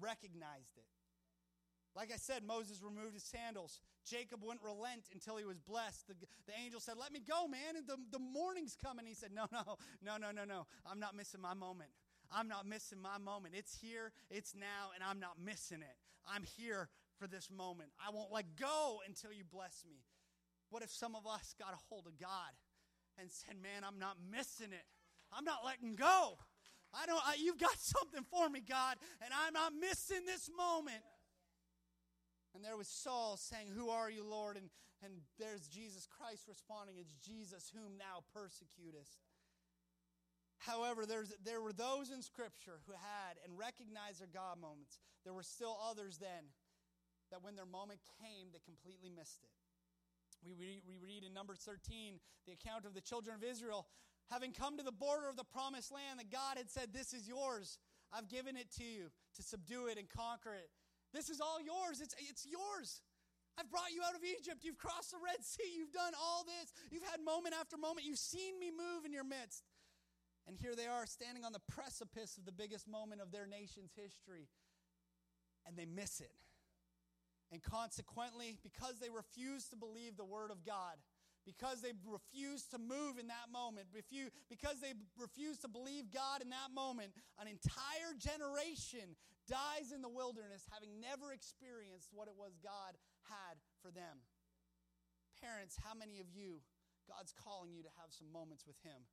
[0.00, 0.86] recognized it.
[1.94, 3.80] Like I said, Moses removed his sandals.
[4.10, 6.08] Jacob wouldn't relent until he was blessed.
[6.08, 6.14] The,
[6.46, 7.76] the angel said, Let me go, man.
[7.76, 9.06] And the, the morning's coming.
[9.06, 10.66] He said, No, no, no, no, no, no.
[10.84, 11.90] I'm not missing my moment.
[12.32, 13.54] I'm not missing my moment.
[13.56, 15.96] It's here, it's now, and I'm not missing it.
[16.28, 17.90] I'm here for this moment.
[18.04, 19.98] I won't let go until you bless me.
[20.70, 22.54] What if some of us got a hold of God
[23.18, 24.86] and said, Man, I'm not missing it.
[25.32, 26.38] I'm not letting go.
[26.92, 31.02] I don't, I, you've got something for me, God, and I'm not missing this moment.
[32.54, 34.56] And there was Saul saying, Who are you, Lord?
[34.56, 34.70] And,
[35.02, 39.18] and there's Jesus Christ responding, It's Jesus whom thou persecutest.
[40.58, 44.98] However, there's, there were those in Scripture who had and recognized their God moments.
[45.24, 46.52] There were still others then
[47.30, 49.54] that when their moment came, they completely missed it.
[50.44, 53.86] We read, we read in Numbers 13 the account of the children of Israel
[54.30, 57.26] having come to the border of the promised land that God had said, This is
[57.26, 57.78] yours.
[58.12, 60.70] I've given it to you to subdue it and conquer it.
[61.12, 62.00] This is all yours.
[62.00, 63.02] It's, it's yours.
[63.58, 64.62] I've brought you out of Egypt.
[64.62, 65.68] You've crossed the Red Sea.
[65.76, 66.72] You've done all this.
[66.90, 68.06] You've had moment after moment.
[68.06, 69.64] You've seen me move in your midst.
[70.46, 73.92] And here they are standing on the precipice of the biggest moment of their nation's
[73.94, 74.48] history.
[75.66, 76.32] And they miss it.
[77.52, 80.96] And consequently, because they refuse to believe the word of God,
[81.46, 86.50] because they refuse to move in that moment, because they refuse to believe God in
[86.50, 89.16] that moment, an entire generation
[89.48, 92.94] dies in the wilderness having never experienced what it was God
[93.26, 94.22] had for them.
[95.42, 96.60] Parents, how many of you,
[97.08, 99.08] God's calling you to have some moments with Him?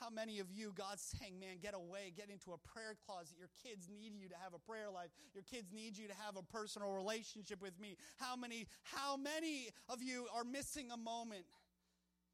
[0.00, 3.36] How many of you, God's saying, man, get away, get into a prayer closet.
[3.38, 5.10] Your kids need you to have a prayer life.
[5.34, 7.96] Your kids need you to have a personal relationship with me.
[8.16, 11.44] How many, how many of you are missing a moment?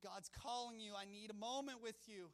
[0.02, 0.92] God's calling you.
[0.96, 2.30] I need a moment with you.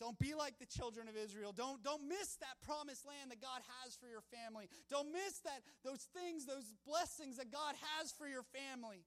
[0.00, 1.52] Don't be like the children of Israel.
[1.52, 4.68] Don't, don't miss that promised land that God has for your family.
[4.90, 9.04] Don't miss that those things, those blessings that God has for your family.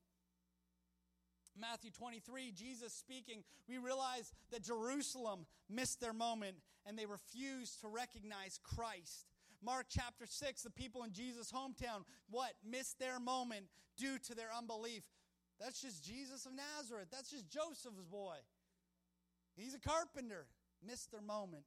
[1.60, 7.88] Matthew 23, Jesus speaking, we realize that Jerusalem missed their moment and they refused to
[7.88, 9.26] recognize Christ.
[9.64, 12.54] Mark chapter 6, the people in Jesus' hometown, what?
[12.64, 13.66] Missed their moment
[13.98, 15.04] due to their unbelief.
[15.60, 17.08] That's just Jesus of Nazareth.
[17.12, 18.38] That's just Joseph's boy.
[19.56, 20.46] He's a carpenter.
[20.86, 21.64] Missed their moment.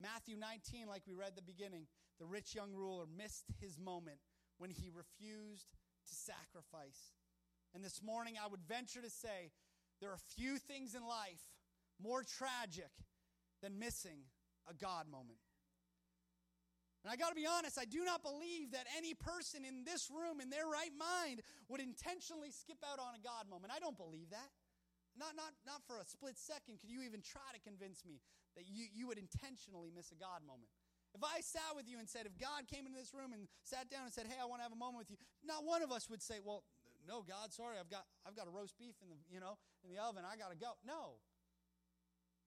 [0.00, 1.86] Matthew 19, like we read the beginning,
[2.18, 4.18] the rich young ruler missed his moment
[4.58, 5.72] when he refused
[6.08, 7.14] to sacrifice.
[7.74, 9.50] And this morning, I would venture to say
[10.00, 11.42] there are few things in life
[12.02, 12.90] more tragic
[13.62, 14.22] than missing
[14.68, 15.38] a God moment.
[17.04, 20.08] And I got to be honest, I do not believe that any person in this
[20.08, 23.76] room, in their right mind, would intentionally skip out on a God moment.
[23.76, 24.48] I don't believe that.
[25.14, 28.18] Not, not, not for a split second could you even try to convince me
[28.56, 30.72] that you, you would intentionally miss a God moment.
[31.14, 33.86] If I sat with you and said, if God came into this room and sat
[33.86, 35.94] down and said, hey, I want to have a moment with you, not one of
[35.94, 36.66] us would say, well,
[37.06, 39.92] no, God, sorry, I've got, I've got a roast beef in the, you know, in
[39.92, 40.24] the oven.
[40.26, 40.74] I got to go.
[40.82, 41.20] No.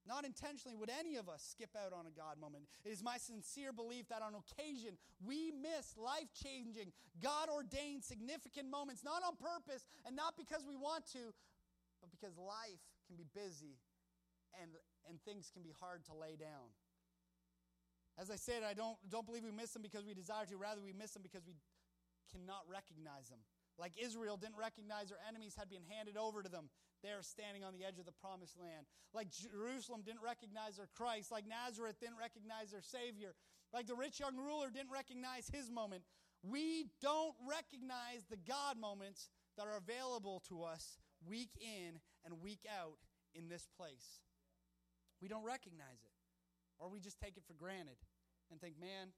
[0.07, 2.63] Not intentionally would any of us skip out on a God moment.
[2.85, 8.71] It is my sincere belief that on occasion we miss life changing, God ordained significant
[8.71, 11.35] moments, not on purpose and not because we want to,
[11.99, 13.75] but because life can be busy
[14.61, 14.71] and,
[15.09, 16.71] and things can be hard to lay down.
[18.17, 20.57] As I said, I don't, don't believe we miss them because we desire to.
[20.57, 21.53] Rather, we miss them because we
[22.31, 23.39] cannot recognize them.
[23.77, 26.69] Like Israel didn't recognize their enemies had been handed over to them.
[27.03, 28.89] They're standing on the edge of the promised land.
[29.13, 31.31] Like Jerusalem didn't recognize their Christ.
[31.31, 33.37] Like Nazareth didn't recognize their Savior.
[33.71, 36.01] Like the rich young ruler didn't recognize his moment.
[36.41, 42.65] We don't recognize the God moments that are available to us week in and week
[42.65, 42.97] out
[43.35, 44.21] in this place.
[45.21, 46.13] We don't recognize it.
[46.79, 47.97] Or we just take it for granted
[48.51, 49.09] and think, man,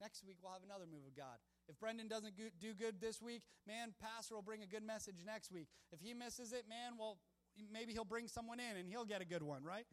[0.00, 1.38] next week we'll have another move of God.
[1.70, 5.52] If Brendan doesn't do good this week, man, Pastor will bring a good message next
[5.52, 5.68] week.
[5.92, 7.18] If he misses it, man, well,
[7.72, 9.86] maybe he'll bring someone in and he'll get a good one, right?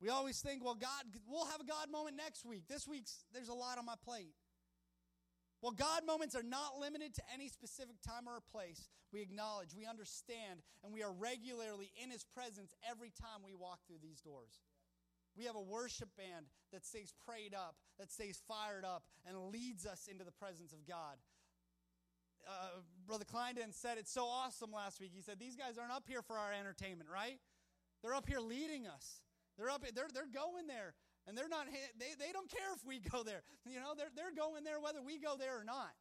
[0.00, 2.64] We always think, well, God, we'll have a God moment next week.
[2.68, 4.32] This week's, there's a lot on my plate.
[5.60, 8.88] Well, God moments are not limited to any specific time or place.
[9.12, 13.80] We acknowledge, we understand, and we are regularly in His presence every time we walk
[13.86, 14.60] through these doors.
[15.36, 19.86] We have a worship band that stays prayed up, that stays fired up, and leads
[19.86, 21.18] us into the presence of God.
[22.46, 25.12] Uh, Brother Kleindon said it so awesome last week.
[25.14, 27.40] He said, These guys aren't up here for our entertainment, right?
[28.02, 29.20] They're up here leading us.
[29.56, 30.94] They're up they're, they're going there.
[31.26, 31.66] And they're not
[31.98, 33.42] they, they don't care if we go there.
[33.64, 35.96] You know, they're they're going there whether we go there or not.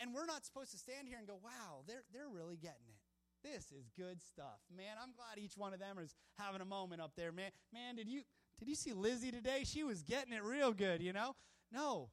[0.00, 2.97] And we're not supposed to stand here and go, wow, they're they're really getting it.
[3.42, 4.60] This is good stuff.
[4.74, 7.32] Man, I'm glad each one of them is having a moment up there.
[7.32, 8.22] Man, man, did you
[8.58, 9.62] did you see Lizzie today?
[9.64, 11.36] She was getting it real good, you know?
[11.72, 12.10] No.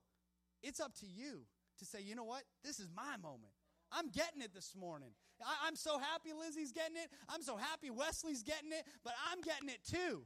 [0.62, 1.42] It's up to you
[1.80, 2.44] to say, you know what?
[2.64, 3.54] This is my moment.
[3.92, 5.10] I'm getting it this morning.
[5.44, 7.10] I, am so happy Lizzie's getting it.
[7.30, 10.26] I'm so happy Wesley's getting it, but I'm getting it too.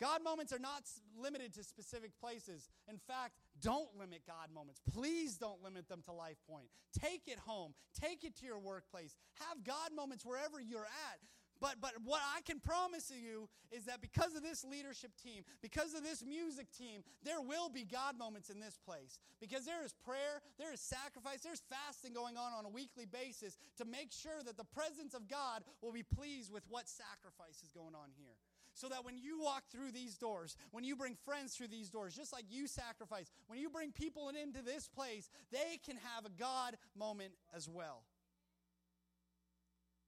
[0.00, 0.82] God moments are not
[1.18, 2.68] limited to specific places.
[2.88, 4.80] In fact, don't limit God moments.
[4.92, 6.68] Please don't limit them to Life Point.
[6.98, 7.74] Take it home.
[8.00, 9.16] Take it to your workplace.
[9.48, 11.18] Have God moments wherever you're at.
[11.60, 15.94] But, but what I can promise you is that because of this leadership team, because
[15.94, 19.18] of this music team, there will be God moments in this place.
[19.40, 23.58] Because there is prayer, there is sacrifice, there's fasting going on on a weekly basis
[23.76, 27.72] to make sure that the presence of God will be pleased with what sacrifice is
[27.72, 28.38] going on here
[28.78, 32.14] so that when you walk through these doors, when you bring friends through these doors,
[32.14, 36.30] just like you sacrifice, when you bring people into this place, they can have a
[36.30, 38.04] God moment as well.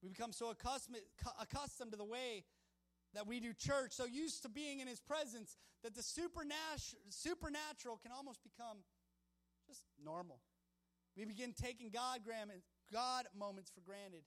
[0.01, 0.99] We become so accustomed,
[1.39, 2.45] accustomed to the way
[3.13, 8.13] that we do church, so used to being in His presence, that the supernatural, can
[8.15, 8.77] almost become
[9.67, 10.39] just normal.
[11.17, 12.21] We begin taking God,
[12.93, 14.23] God moments for granted.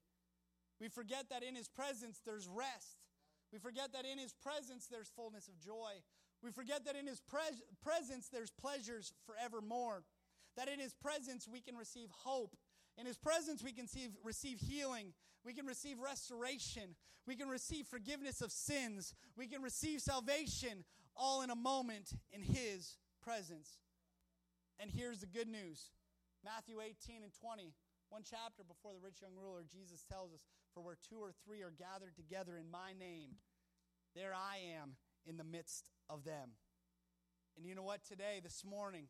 [0.80, 2.98] We forget that in His presence there's rest.
[3.54, 6.02] We forget that in His presence there's fullness of joy.
[6.42, 10.02] We forget that in His pre- presence there's pleasures forevermore.
[10.56, 12.56] That in His presence we can receive hope.
[12.98, 15.12] In His presence we can see, receive healing.
[15.44, 16.96] We can receive restoration.
[17.28, 19.14] We can receive forgiveness of sins.
[19.36, 20.82] We can receive salvation
[21.16, 23.78] all in a moment in His presence.
[24.80, 25.90] And here's the good news
[26.44, 27.72] Matthew 18 and 20.
[28.11, 30.42] One chapter before the rich young ruler, Jesus tells us,
[30.75, 33.39] For where two or three are gathered together in my name,
[34.14, 36.59] there I am in the midst of them.
[37.57, 38.05] And you know what?
[38.05, 39.07] Today, this morning,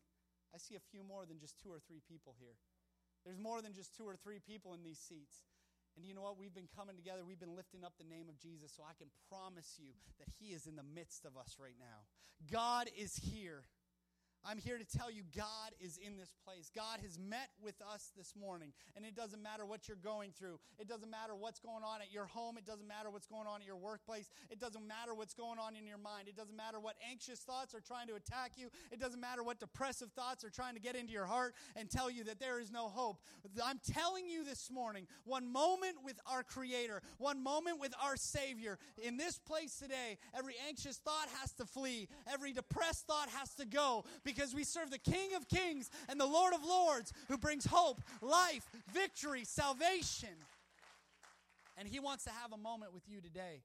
[0.54, 2.60] I see a few more than just two or three people here.
[3.24, 5.40] There's more than just two or three people in these seats.
[5.96, 6.38] And you know what?
[6.38, 7.24] We've been coming together.
[7.24, 8.72] We've been lifting up the name of Jesus.
[8.76, 12.04] So I can promise you that He is in the midst of us right now.
[12.50, 13.64] God is here.
[14.46, 16.70] I'm here to tell you God is in this place.
[16.74, 18.72] God has met with us this morning.
[18.94, 20.60] And it doesn't matter what you're going through.
[20.78, 22.58] It doesn't matter what's going on at your home.
[22.58, 24.28] It doesn't matter what's going on at your workplace.
[24.50, 26.28] It doesn't matter what's going on in your mind.
[26.28, 28.68] It doesn't matter what anxious thoughts are trying to attack you.
[28.92, 32.10] It doesn't matter what depressive thoughts are trying to get into your heart and tell
[32.10, 33.20] you that there is no hope.
[33.64, 38.78] I'm telling you this morning, one moment with our Creator, one moment with our Savior.
[39.02, 43.64] In this place today, every anxious thought has to flee, every depressed thought has to
[43.64, 47.66] go because we serve the King of Kings and the Lord of Lords who brings
[47.66, 50.28] hope, life, victory, salvation.
[51.76, 53.62] And He wants to have a moment with you today.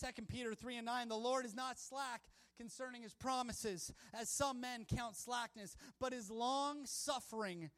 [0.00, 2.22] 2 Peter 3 and 9, the Lord is not slack
[2.58, 7.70] concerning his promises, as some men count slackness, but is long suffering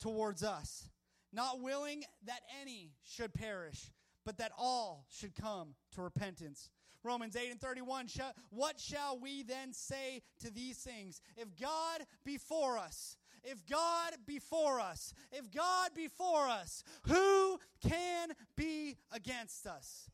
[0.00, 0.88] towards us,
[1.32, 3.90] not willing that any should perish,
[4.24, 6.70] but that all should come to repentance.
[7.02, 8.08] Romans 8 and 31,
[8.50, 11.20] what shall we then say to these things?
[11.36, 16.84] If God be for us, if God be for us, if God be for us,
[17.06, 20.10] who can be against us?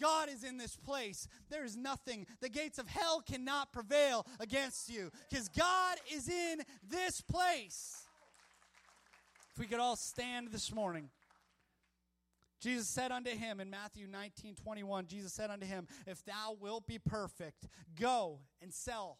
[0.00, 1.28] God is in this place.
[1.50, 2.26] There is nothing.
[2.40, 8.06] The gates of hell cannot prevail against you because God is in this place.
[9.52, 11.10] If we could all stand this morning.
[12.60, 16.86] Jesus said unto him in Matthew 19 21, Jesus said unto him, If thou wilt
[16.86, 19.18] be perfect, go and sell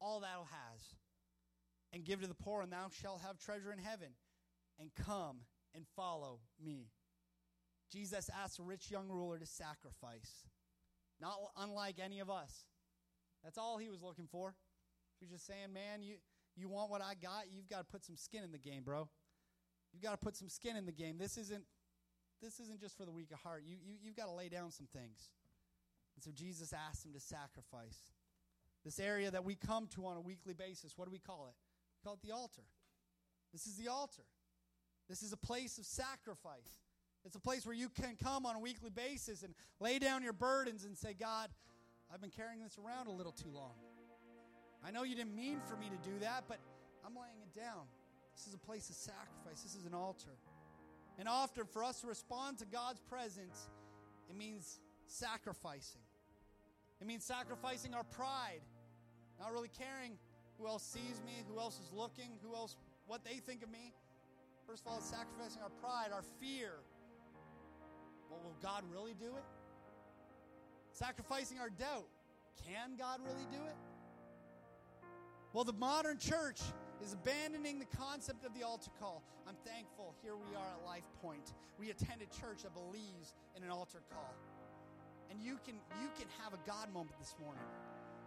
[0.00, 0.96] all thou hast,
[1.92, 4.08] and give to the poor, and thou shalt have treasure in heaven.
[4.78, 5.38] And come
[5.74, 6.90] and follow me.
[7.90, 10.44] Jesus asked a rich young ruler to sacrifice,
[11.20, 12.66] not unlike any of us.
[13.42, 14.54] That's all he was looking for.
[15.18, 16.16] He was just saying, Man, you,
[16.56, 17.44] you want what I got?
[17.50, 19.08] You've got to put some skin in the game, bro.
[19.92, 21.16] You've got to put some skin in the game.
[21.16, 21.64] This isn't
[22.42, 23.62] this isn't just for the weak of heart.
[23.66, 25.30] You, you, you've got to lay down some things.
[26.14, 27.98] And so Jesus asked him to sacrifice.
[28.84, 31.56] This area that we come to on a weekly basis, what do we call it?
[32.00, 32.62] We call it the altar.
[33.52, 34.22] This is the altar.
[35.08, 36.80] This is a place of sacrifice.
[37.24, 40.32] It's a place where you can come on a weekly basis and lay down your
[40.32, 41.50] burdens and say, God,
[42.12, 43.74] I've been carrying this around a little too long.
[44.84, 46.58] I know you didn't mean for me to do that, but
[47.04, 47.86] I'm laying it down.
[48.36, 49.62] This is a place of sacrifice.
[49.62, 50.38] This is an altar.
[51.18, 53.68] And often, for us to respond to God's presence,
[54.28, 56.02] it means sacrificing.
[57.00, 58.60] It means sacrificing our pride,
[59.40, 60.12] not really caring
[60.58, 63.92] who else sees me, who else is looking, who else, what they think of me.
[64.66, 66.72] First of all, it's sacrificing our pride, our fear.
[68.30, 69.44] Well, will God really do it?
[70.92, 72.08] Sacrificing our doubt.
[72.66, 73.76] Can God really do it?
[75.52, 76.60] Well, the modern church
[77.02, 79.22] is abandoning the concept of the altar call.
[79.46, 81.52] I'm thankful here we are at Life Point.
[81.78, 84.34] We attend a church that believes in an altar call.
[85.30, 87.62] And you can you can have a God moment this morning.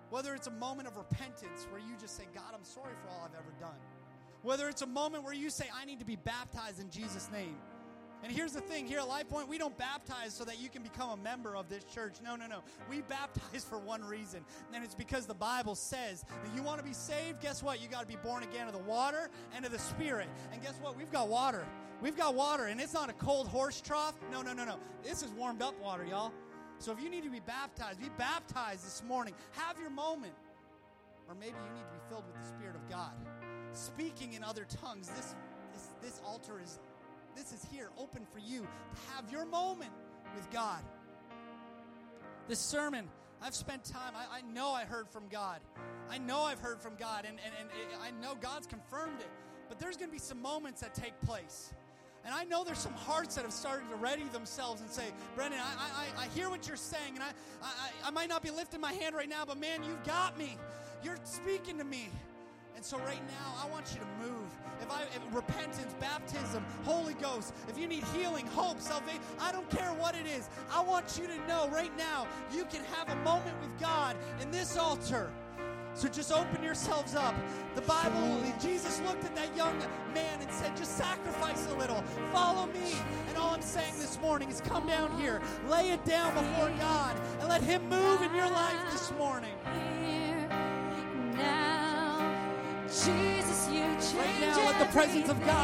[0.09, 3.25] Whether it's a moment of repentance where you just say, God, I'm sorry for all
[3.25, 3.77] I've ever done.
[4.41, 7.55] Whether it's a moment where you say, I need to be baptized in Jesus' name.
[8.21, 10.83] And here's the thing here at Life Point, we don't baptize so that you can
[10.83, 12.15] become a member of this church.
[12.23, 12.59] No, no, no.
[12.89, 14.41] We baptize for one reason,
[14.73, 17.41] and it's because the Bible says that you want to be saved.
[17.41, 17.81] Guess what?
[17.81, 20.27] You got to be born again of the water and of the Spirit.
[20.51, 20.97] And guess what?
[20.97, 21.65] We've got water.
[22.01, 24.15] We've got water, and it's not a cold horse trough.
[24.31, 24.77] No, no, no, no.
[25.03, 26.33] This is warmed up water, y'all.
[26.79, 29.33] So if you need to be baptized, be baptized this morning.
[29.51, 30.33] Have your moment.
[31.27, 33.11] Or maybe you need to be filled with the Spirit of God.
[33.73, 35.09] Speaking in other tongues.
[35.09, 35.35] This,
[35.73, 36.79] this, this altar is
[37.35, 39.91] this is here open for you to have your moment
[40.35, 40.81] with God.
[42.47, 43.07] This sermon,
[43.41, 45.59] I've spent time, I, I know I heard from God.
[46.09, 49.29] I know I've heard from God, and, and, and I know God's confirmed it.
[49.67, 51.71] But there's going to be some moments that take place.
[52.25, 55.05] And I know there's some hearts that have started to ready themselves and say,
[55.35, 57.29] Brendan, I, I, I hear what you're saying, and I,
[57.63, 60.57] I, I might not be lifting my hand right now, but man, you've got me.
[61.03, 62.09] You're speaking to me.
[62.79, 64.47] And so right now, I want you to move.
[64.81, 69.69] If I if repentance, baptism, Holy Ghost, if you need healing, hope, salvation, I don't
[69.69, 70.47] care what it is.
[70.71, 74.49] I want you to know right now you can have a moment with God in
[74.49, 75.29] this altar.
[75.93, 77.35] So just open yourselves up.
[77.75, 79.77] The Bible, Jesus looked at that young
[80.13, 82.01] man and said, just sacrifice a little.
[82.31, 82.93] Follow me.
[83.27, 87.17] And all I'm saying this morning is come down here, lay it down before God,
[87.41, 89.51] and let Him move in your life this morning.
[92.89, 95.49] Jesus, you change Right now, let the presence of God.